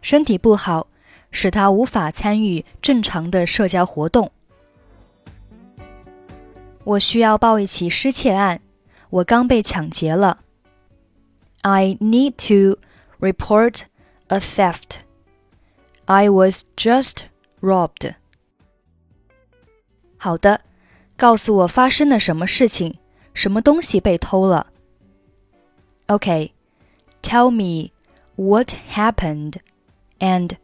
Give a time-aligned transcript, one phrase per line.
[0.00, 0.86] 身体不好，
[1.30, 4.30] 使他无法参与正常的社交活动。
[6.84, 8.60] 我需要报一起失窃案，
[9.10, 10.40] 我刚被抢劫了。
[11.62, 12.78] I need to
[13.18, 13.82] report
[14.28, 14.98] a theft.
[16.04, 17.22] I was just
[17.60, 18.14] robbed.
[20.16, 20.60] 好的，
[21.16, 22.98] 告诉我发生了什么事情，
[23.34, 24.68] 什么东西被偷了。
[26.06, 26.52] Okay,
[27.20, 27.90] tell me
[28.36, 29.54] what happened
[30.20, 30.56] and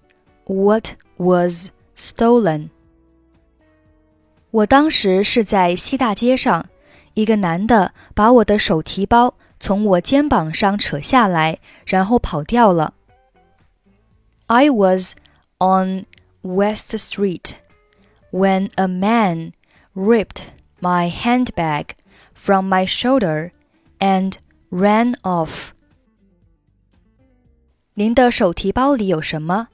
[0.46, 2.70] what was stolen.
[4.50, 6.66] 我当时是在西大街上，
[7.14, 12.94] 一个男的把我的手提包从我肩膀上扯下来，然后跑掉了。
[14.46, 15.14] I was
[15.58, 16.04] on
[16.42, 17.52] West Street
[18.30, 19.52] when a man
[19.94, 20.42] ripped
[20.80, 21.90] my handbag
[22.34, 23.52] from my shoulder
[23.98, 24.34] and
[24.70, 25.70] ran off.
[27.96, 29.68] 您的手提包里有什么？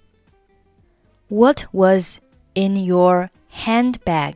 [1.28, 2.18] What was
[2.54, 4.34] in your handbag？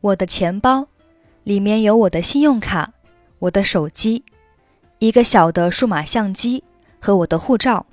[0.00, 0.88] 我的钱包
[1.44, 2.92] 里面有我的信用卡、
[3.38, 4.24] 我的手机、
[4.98, 6.64] 一个小的数码相机
[7.00, 7.86] 和我的护照。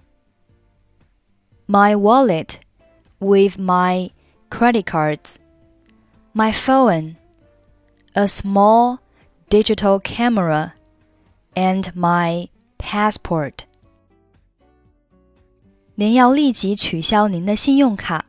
[1.67, 2.55] My wallet
[3.19, 4.11] with my
[4.49, 5.35] credit cards,
[6.33, 7.15] my phone,
[8.13, 8.99] a small
[9.49, 10.73] digital camera,
[11.55, 12.49] and my
[12.87, 13.53] passport。
[15.95, 18.25] 您要立即取消您的信用卡，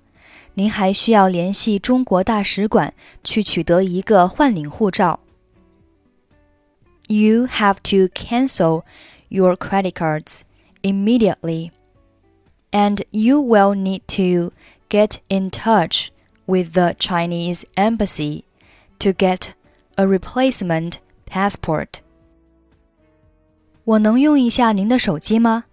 [0.55, 5.21] 您还需要联系中国大使馆去取得一个换领护照。
[7.09, 8.83] You have to cancel
[9.29, 10.41] your credit cards
[10.83, 11.71] immediately,
[12.71, 14.53] and you will need to
[14.89, 16.09] get in touch
[16.47, 18.45] with the Chinese embassy
[18.99, 19.49] to get
[19.97, 20.95] a replacement
[21.27, 22.01] passport.
[23.89, 25.65] 我能用一下您的手机吗？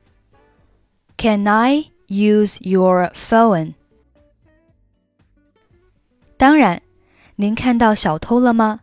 [1.17, 3.73] Can I use your phone？
[6.37, 6.81] 当然，
[7.35, 8.81] 您看到小偷了吗？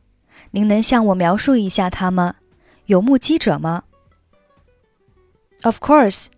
[0.53, 2.37] 您能向我描述一下他吗？
[2.87, 3.85] 有目击者吗？
[5.63, 6.29] Of course.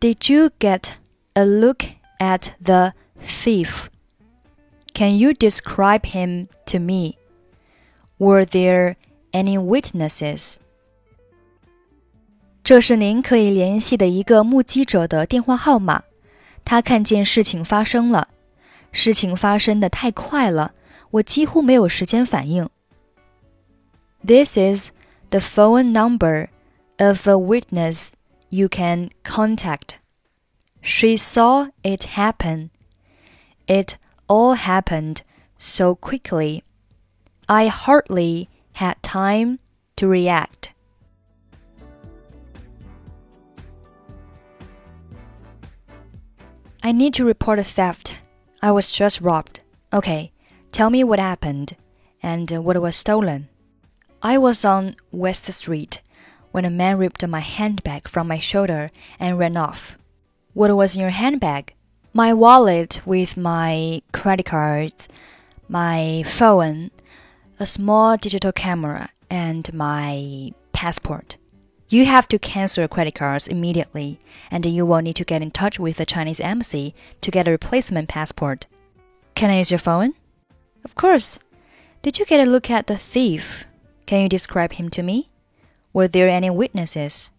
[0.00, 0.90] Did you get
[1.32, 1.84] a look
[2.18, 3.86] at the thief?
[4.94, 7.16] Can you describe him to me?
[8.18, 8.96] Were there
[9.32, 10.58] any witnesses?
[12.62, 16.02] 这是您可以联系的一个目击者的电话号码。
[16.64, 18.28] 他看见事情发生了，
[18.92, 20.74] 事情发生的太快了，
[21.12, 22.68] 我几乎没有时间反应。
[24.26, 24.90] This is
[25.30, 26.48] the phone number
[26.98, 28.10] of a witness
[28.50, 29.96] you can contact.
[30.82, 32.70] She saw it happen.
[33.66, 33.94] It
[34.26, 35.18] all happened
[35.58, 36.62] so quickly.
[37.46, 39.58] I hardly had time
[39.96, 40.61] to react.
[46.85, 48.17] I need to report a theft.
[48.61, 49.61] I was just robbed.
[49.93, 50.33] Okay,
[50.73, 51.77] tell me what happened
[52.21, 53.47] and what was stolen.
[54.21, 56.01] I was on West Street
[56.51, 59.97] when a man ripped my handbag from my shoulder and ran off.
[60.53, 61.73] What was in your handbag?
[62.13, 65.07] My wallet with my credit cards,
[65.69, 66.91] my phone,
[67.61, 71.37] a small digital camera, and my passport.
[71.89, 74.17] You have to cancel your credit cards immediately,
[74.49, 77.51] and you will need to get in touch with the Chinese embassy to get a
[77.51, 78.65] replacement passport.
[79.35, 80.13] Can I use your phone?
[80.83, 81.39] Of course.
[82.01, 83.65] Did you get a look at the thief?
[84.05, 85.29] Can you describe him to me?
[85.93, 87.31] Were there any witnesses?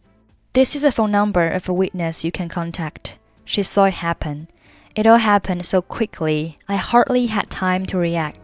[0.53, 3.17] This is a phone number of a witness you can contact.
[3.45, 4.49] She saw it happen.
[4.95, 8.44] It all happened so quickly, I hardly had time to react.